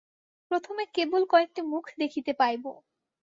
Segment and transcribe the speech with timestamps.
[0.51, 2.63] প্রথমে কেবল কয়েকটি মুখ দেখিতে পাইব।